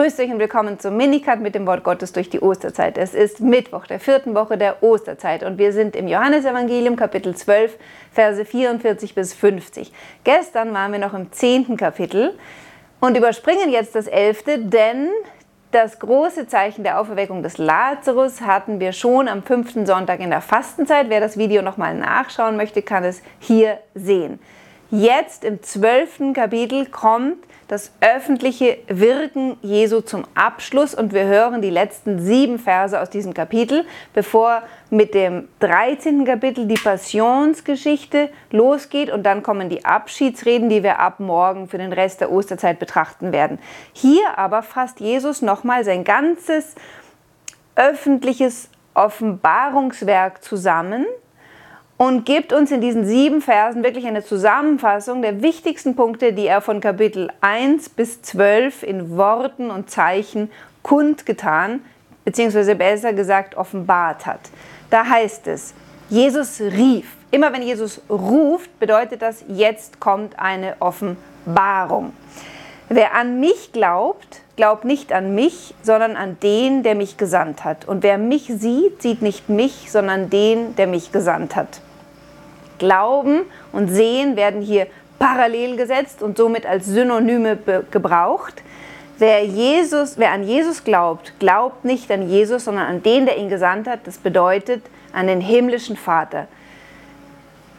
[0.00, 2.96] Grüßt euch und willkommen zum Minikat mit dem Wort Gottes durch die Osterzeit.
[2.96, 7.76] Es ist Mittwoch der vierten Woche der Osterzeit und wir sind im Johannesevangelium Kapitel 12,
[8.10, 9.92] Verse 44 bis 50.
[10.24, 12.32] Gestern waren wir noch im zehnten Kapitel
[13.00, 15.10] und überspringen jetzt das elfte, denn
[15.70, 20.40] das große Zeichen der Auferweckung des Lazarus hatten wir schon am fünften Sonntag in der
[20.40, 21.10] Fastenzeit.
[21.10, 24.38] Wer das Video nochmal nachschauen möchte, kann es hier sehen.
[24.92, 27.36] Jetzt im zwölften Kapitel kommt
[27.68, 33.32] das öffentliche Wirken Jesu zum Abschluss und wir hören die letzten sieben Verse aus diesem
[33.32, 36.24] Kapitel, bevor mit dem 13.
[36.24, 41.92] Kapitel die Passionsgeschichte losgeht und dann kommen die Abschiedsreden, die wir ab morgen für den
[41.92, 43.60] Rest der Osterzeit betrachten werden.
[43.92, 46.74] Hier aber fasst Jesus nochmal sein ganzes
[47.76, 51.06] öffentliches Offenbarungswerk zusammen
[52.00, 56.62] und gibt uns in diesen sieben Versen wirklich eine Zusammenfassung der wichtigsten Punkte, die er
[56.62, 60.50] von Kapitel 1 bis 12 in Worten und Zeichen
[60.82, 61.80] kundgetan,
[62.24, 64.40] beziehungsweise besser gesagt offenbart hat.
[64.88, 65.74] Da heißt es,
[66.08, 67.04] Jesus rief.
[67.32, 72.14] Immer wenn Jesus ruft, bedeutet das, jetzt kommt eine Offenbarung.
[72.88, 77.86] Wer an mich glaubt, glaubt nicht an mich, sondern an den, der mich gesandt hat.
[77.86, 81.82] Und wer mich sieht, sieht nicht mich, sondern den, der mich gesandt hat.
[82.80, 84.88] Glauben und Sehen werden hier
[85.20, 87.56] parallel gesetzt und somit als Synonyme
[87.92, 88.64] gebraucht.
[89.18, 93.50] Wer, Jesus, wer an Jesus glaubt, glaubt nicht an Jesus, sondern an den, der ihn
[93.50, 94.00] gesandt hat.
[94.06, 96.48] Das bedeutet an den himmlischen Vater.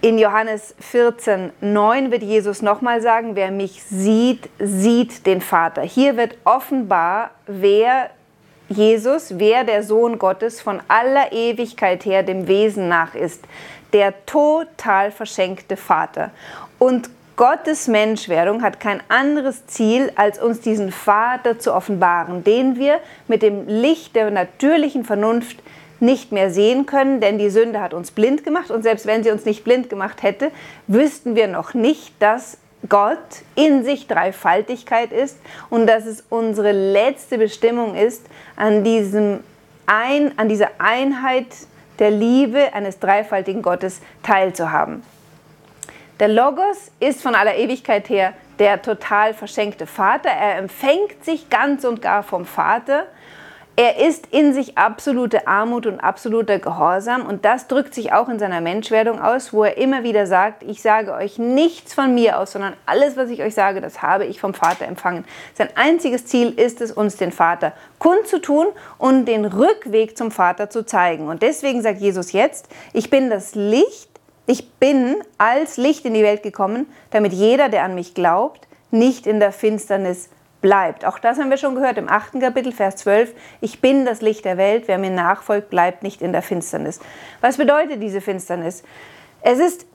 [0.00, 5.82] In Johannes 14, 9 wird Jesus nochmal sagen, wer mich sieht, sieht den Vater.
[5.82, 8.10] Hier wird offenbar, wer
[8.68, 13.44] Jesus, wer der Sohn Gottes von aller Ewigkeit her dem Wesen nach ist
[13.92, 16.30] der total verschenkte Vater.
[16.78, 22.98] Und Gottes Menschwerdung hat kein anderes Ziel, als uns diesen Vater zu offenbaren, den wir
[23.28, 25.62] mit dem Licht der natürlichen Vernunft
[26.00, 29.30] nicht mehr sehen können, denn die Sünde hat uns blind gemacht und selbst wenn sie
[29.30, 30.50] uns nicht blind gemacht hätte,
[30.86, 33.18] wüssten wir noch nicht, dass Gott
[33.54, 35.38] in sich Dreifaltigkeit ist
[35.70, 39.40] und dass es unsere letzte Bestimmung ist, an, diesem
[39.86, 41.46] ein, an dieser Einheit
[41.98, 45.02] der Liebe eines dreifaltigen Gottes teilzuhaben.
[46.20, 50.30] Der Logos ist von aller Ewigkeit her der total verschenkte Vater.
[50.30, 53.06] Er empfängt sich ganz und gar vom Vater
[53.78, 58.38] er ist in sich absolute Armut und absoluter Gehorsam und das drückt sich auch in
[58.38, 62.52] seiner Menschwerdung aus, wo er immer wieder sagt, ich sage euch nichts von mir aus,
[62.52, 65.26] sondern alles, was ich euch sage, das habe ich vom Vater empfangen.
[65.52, 70.86] Sein einziges Ziel ist es, uns den Vater kundzutun und den Rückweg zum Vater zu
[70.86, 71.28] zeigen.
[71.28, 74.08] Und deswegen sagt Jesus jetzt, ich bin das Licht,
[74.46, 79.26] ich bin als Licht in die Welt gekommen, damit jeder, der an mich glaubt, nicht
[79.26, 80.30] in der Finsternis
[80.66, 81.04] bleibt.
[81.04, 83.34] Auch das haben wir schon gehört im achten Kapitel, Vers 12.
[83.60, 86.98] Ich bin das Licht der Welt, wer mir nachfolgt, bleibt nicht in der Finsternis.
[87.40, 88.82] Was bedeutet diese Finsternis?
[89.42, 89.86] Es ist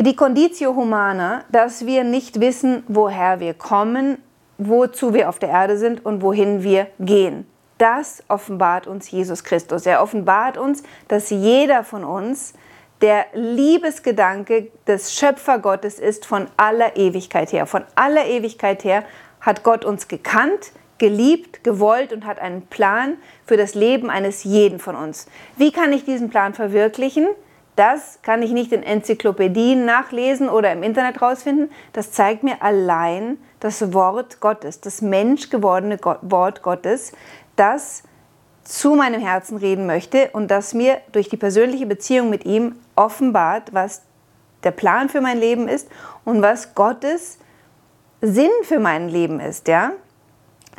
[0.00, 4.18] die Conditio Humana, dass wir nicht wissen, woher wir kommen,
[4.58, 7.46] wozu wir auf der Erde sind und wohin wir gehen.
[7.78, 9.86] Das offenbart uns Jesus Christus.
[9.86, 12.54] Er offenbart uns, dass jeder von uns
[13.00, 17.66] der Liebesgedanke des Schöpfergottes ist von aller Ewigkeit her.
[17.66, 19.04] Von aller Ewigkeit her
[19.46, 24.78] hat Gott uns gekannt, geliebt, gewollt und hat einen Plan für das Leben eines jeden
[24.78, 25.26] von uns.
[25.56, 27.28] Wie kann ich diesen Plan verwirklichen?
[27.76, 31.70] Das kann ich nicht in Enzyklopädien nachlesen oder im Internet rausfinden.
[31.92, 37.12] Das zeigt mir allein das Wort Gottes, das menschgewordene Wort Gottes,
[37.54, 38.02] das
[38.64, 43.72] zu meinem Herzen reden möchte und das mir durch die persönliche Beziehung mit ihm offenbart,
[43.72, 44.02] was
[44.64, 45.88] der Plan für mein Leben ist
[46.24, 47.38] und was Gottes
[48.20, 49.92] Sinn für mein Leben ist, ja?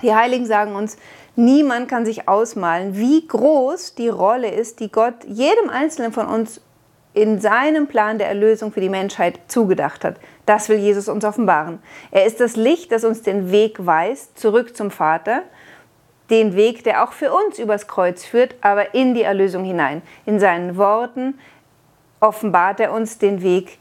[0.02, 0.98] Die Heiligen sagen uns,
[1.36, 6.62] niemand kann sich ausmalen, wie groß die Rolle ist, die Gott jedem Einzelnen von uns
[7.14, 10.18] in seinem Plan der Erlösung für die Menschheit zugedacht hat.
[10.46, 11.80] Das will Jesus uns offenbaren.
[12.12, 15.42] Er ist das Licht, das uns den Weg weist, zurück zum Vater.
[16.30, 20.04] Den Weg, der auch für uns übers Kreuz führt, aber in die Erlösung hinein.
[20.28, 21.40] In seinen Worten
[22.20, 23.80] offenbart er uns den Weg,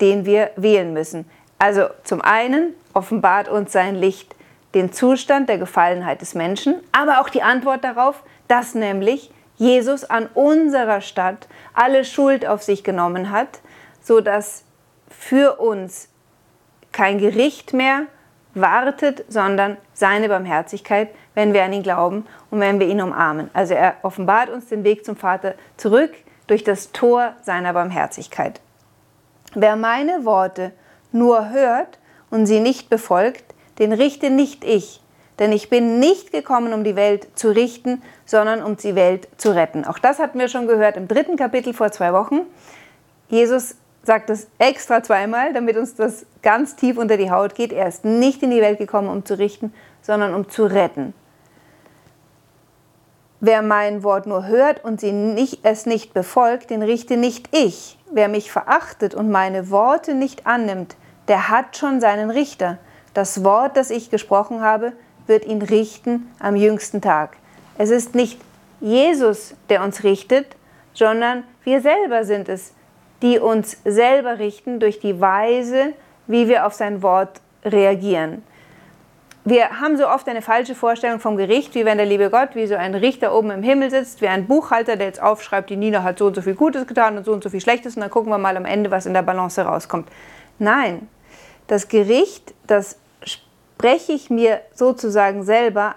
[0.00, 1.28] den wir wählen müssen.
[1.58, 4.34] Also zum einen offenbart uns sein Licht
[4.74, 10.26] den Zustand der Gefallenheit des Menschen, aber auch die Antwort darauf, dass nämlich Jesus an
[10.34, 13.60] unserer Stadt alle Schuld auf sich genommen hat,
[14.02, 14.64] sodass
[15.08, 16.08] für uns
[16.92, 18.06] kein Gericht mehr
[18.54, 23.48] wartet, sondern seine Barmherzigkeit, wenn wir an ihn glauben und wenn wir ihn umarmen.
[23.54, 26.12] Also er offenbart uns den Weg zum Vater zurück
[26.48, 28.60] durch das Tor seiner Barmherzigkeit.
[29.54, 30.72] Wer meine Worte
[31.12, 31.97] nur hört
[32.30, 33.44] und sie nicht befolgt,
[33.78, 35.00] den richte nicht ich,
[35.38, 39.54] Denn ich bin nicht gekommen, um die Welt zu richten, sondern um die Welt zu
[39.54, 39.84] retten.
[39.84, 42.40] Auch das hatten wir schon gehört im dritten Kapitel vor zwei Wochen.
[43.28, 47.72] Jesus sagt es extra zweimal, damit uns das ganz tief unter die Haut geht.
[47.72, 49.72] Er ist nicht in die Welt gekommen, um zu richten,
[50.02, 51.14] sondern um zu retten.
[53.40, 57.96] Wer mein Wort nur hört und sie nicht, es nicht befolgt, den richte nicht ich.
[58.10, 60.96] Wer mich verachtet und meine Worte nicht annimmt,
[61.28, 62.78] der hat schon seinen Richter.
[63.14, 64.92] Das Wort, das ich gesprochen habe,
[65.26, 67.36] wird ihn richten am jüngsten Tag.
[67.76, 68.40] Es ist nicht
[68.80, 70.56] Jesus, der uns richtet,
[70.94, 72.72] sondern wir selber sind es,
[73.22, 75.92] die uns selber richten durch die Weise,
[76.26, 78.42] wie wir auf sein Wort reagieren.
[79.44, 82.66] Wir haben so oft eine falsche Vorstellung vom Gericht, wie wenn der liebe Gott wie
[82.66, 86.02] so ein Richter oben im Himmel sitzt, wie ein Buchhalter, der jetzt aufschreibt, die Nina
[86.02, 88.10] hat so und so viel Gutes getan und so und so viel Schlechtes und dann
[88.10, 90.08] gucken wir mal am Ende, was in der Balance rauskommt.
[90.58, 91.08] Nein,
[91.68, 95.94] das Gericht, das spreche ich mir sozusagen selber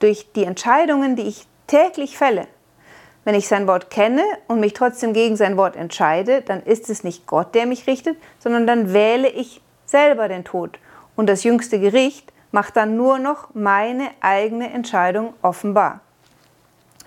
[0.00, 2.48] durch die Entscheidungen, die ich täglich fälle.
[3.24, 7.04] Wenn ich sein Wort kenne und mich trotzdem gegen sein Wort entscheide, dann ist es
[7.04, 10.80] nicht Gott, der mich richtet, sondern dann wähle ich selber den Tod.
[11.14, 16.00] Und das jüngste Gericht macht dann nur noch meine eigene Entscheidung offenbar.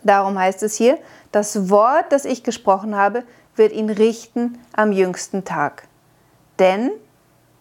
[0.04, 1.00] Darum heißt es hier,
[1.32, 3.24] das Wort, das ich gesprochen habe,
[3.56, 5.88] wird ihn richten am jüngsten Tag.
[6.60, 6.92] Denn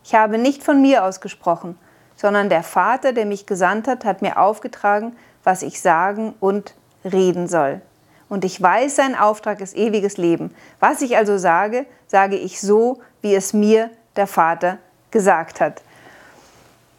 [0.04, 1.78] ich habe nicht von mir aus gesprochen,
[2.14, 6.74] sondern der Vater, der mich gesandt hat, hat mir aufgetragen, was ich sagen und
[7.04, 7.80] reden soll.
[8.28, 10.54] Und ich weiß, sein Auftrag ist ewiges Leben.
[10.80, 14.78] Was ich also sage, sage ich so, wie es mir der Vater
[15.10, 15.82] gesagt hat.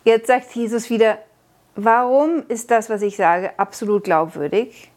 [0.04, 1.18] Jetzt sagt Jesus wieder,
[1.76, 4.92] warum ist das, was ich sage, absolut glaubwürdig?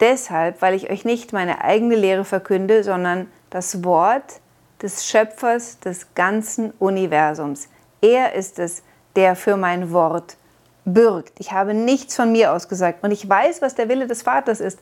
[0.00, 4.40] Deshalb, weil ich euch nicht meine eigene Lehre verkünde, sondern das Wort
[4.84, 7.68] des Schöpfers des ganzen Universums.
[8.02, 8.82] Er ist es,
[9.16, 10.36] der für mein Wort
[10.84, 11.40] bürgt.
[11.40, 14.60] Ich habe nichts von mir aus gesagt und ich weiß, was der Wille des Vaters
[14.60, 14.78] ist.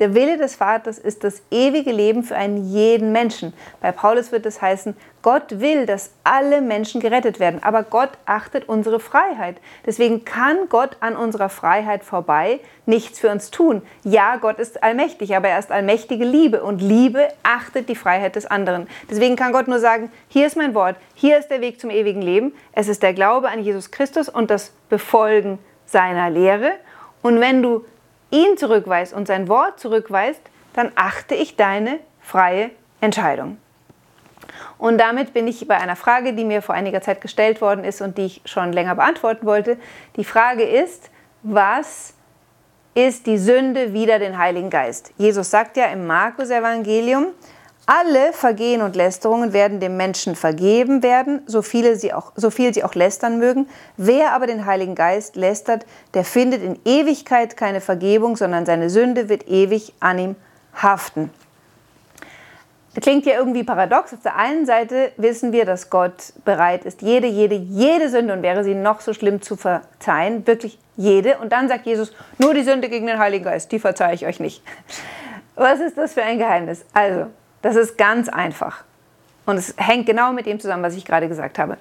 [0.00, 3.52] Der Wille des Vaters ist das ewige Leben für einen jeden Menschen.
[3.82, 8.66] Bei Paulus wird es heißen, Gott will, dass alle Menschen gerettet werden, aber Gott achtet
[8.66, 9.58] unsere Freiheit.
[9.84, 13.82] Deswegen kann Gott an unserer Freiheit vorbei nichts für uns tun.
[14.02, 18.46] Ja, Gott ist allmächtig, aber er ist allmächtige Liebe und Liebe achtet die Freiheit des
[18.46, 18.88] anderen.
[19.10, 22.22] Deswegen kann Gott nur sagen, hier ist mein Wort, hier ist der Weg zum ewigen
[22.22, 22.54] Leben.
[22.72, 26.72] Es ist der Glaube an Jesus Christus und das Befolgen seiner Lehre.
[27.20, 27.84] Und wenn du
[28.30, 30.42] ihn zurückweist und sein Wort zurückweist,
[30.72, 33.58] dann achte ich deine freie Entscheidung.
[34.78, 38.00] Und damit bin ich bei einer Frage, die mir vor einiger Zeit gestellt worden ist
[38.00, 39.76] und die ich schon länger beantworten wollte.
[40.16, 41.10] Die Frage ist,
[41.42, 42.14] was
[42.94, 45.12] ist die Sünde wider den Heiligen Geist?
[45.16, 47.26] Jesus sagt ja im Markus-Evangelium,
[47.86, 52.72] alle Vergehen und Lästerungen werden dem Menschen vergeben werden, so, viele sie auch, so viel
[52.72, 53.68] sie auch lästern mögen.
[53.96, 55.84] Wer aber den Heiligen Geist lästert,
[56.14, 60.36] der findet in Ewigkeit keine Vergebung, sondern seine Sünde wird ewig an ihm
[60.74, 61.30] haften.
[62.94, 64.12] Das klingt ja irgendwie paradox.
[64.12, 68.42] Auf der einen Seite wissen wir, dass Gott bereit ist, jede, jede, jede Sünde, und
[68.42, 71.38] wäre sie noch so schlimm zu verzeihen, wirklich jede.
[71.38, 74.40] Und dann sagt Jesus, nur die Sünde gegen den Heiligen Geist, die verzeihe ich euch
[74.40, 74.62] nicht.
[75.54, 76.84] Was ist das für ein Geheimnis?
[76.92, 77.26] Also,
[77.62, 78.84] das ist ganz einfach.
[79.46, 81.76] Und es hängt genau mit dem zusammen, was ich gerade gesagt habe.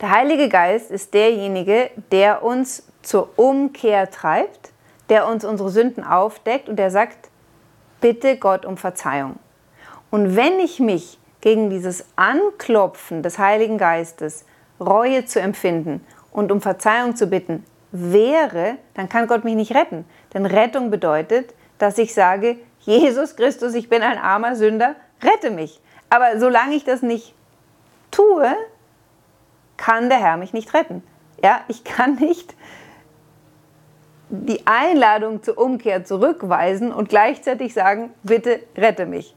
[0.00, 4.70] Der Heilige Geist ist derjenige, der uns zur Umkehr treibt,
[5.08, 7.30] der uns unsere Sünden aufdeckt und der sagt,
[8.00, 9.38] bitte Gott um Verzeihung.
[10.10, 14.44] Und wenn ich mich gegen dieses Anklopfen des Heiligen Geistes,
[14.80, 20.04] Reue zu empfinden und um Verzeihung zu bitten, wehre, dann kann Gott mich nicht retten.
[20.34, 22.56] Denn Rettung bedeutet, dass ich sage,
[22.88, 25.78] Jesus Christus, ich bin ein armer Sünder, rette mich.
[26.08, 27.34] Aber solange ich das nicht
[28.10, 28.50] tue,
[29.76, 31.02] kann der Herr mich nicht retten.
[31.44, 32.54] Ja, ich kann nicht
[34.30, 39.34] die Einladung zur Umkehr zurückweisen und gleichzeitig sagen, bitte rette mich.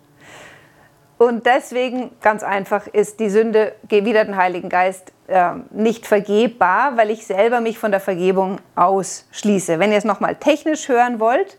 [1.17, 7.11] Und deswegen, ganz einfach, ist die Sünde wider den Heiligen Geist äh, nicht vergebbar, weil
[7.11, 9.77] ich selber mich von der Vergebung ausschließe.
[9.77, 11.57] Wenn ihr es nochmal technisch hören wollt,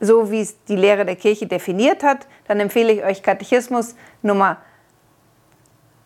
[0.00, 4.56] so wie es die Lehre der Kirche definiert hat, dann empfehle ich euch Katechismus Nummer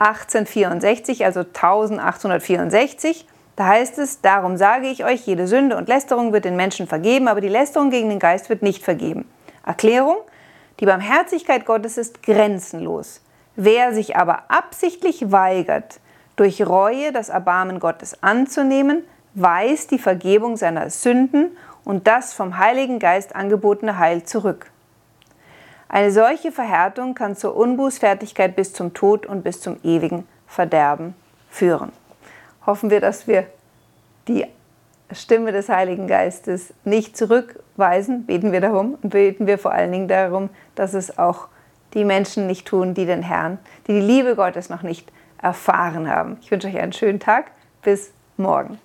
[0.00, 3.26] 1864, also 1864.
[3.56, 7.28] Da heißt es, darum sage ich euch, jede Sünde und Lästerung wird den Menschen vergeben,
[7.28, 9.28] aber die Lästerung gegen den Geist wird nicht vergeben.
[9.64, 10.16] Erklärung,
[10.80, 13.20] die Barmherzigkeit Gottes ist grenzenlos.
[13.54, 16.00] Wer sich aber absichtlich weigert,
[16.34, 22.98] durch Reue das Erbarmen Gottes anzunehmen, weiß die Vergebung seiner Sünden und das vom Heiligen
[22.98, 24.70] Geist angebotene Heil zurück.
[25.88, 31.14] Eine solche Verhärtung kann zur Unbußfertigkeit bis zum Tod und bis zum ewigen Verderben
[31.50, 31.92] führen.
[32.66, 33.46] Hoffen wir, dass wir
[34.26, 34.46] die
[35.12, 40.08] Stimme des Heiligen Geistes nicht zurückweisen, beten wir darum und beten wir vor allen Dingen
[40.08, 41.48] darum, dass es auch
[41.92, 46.38] die Menschen nicht tun, die den Herrn, die die Liebe Gottes noch nicht erfahren haben.
[46.40, 47.52] Ich wünsche euch einen schönen Tag.
[47.82, 48.78] Bis morgen.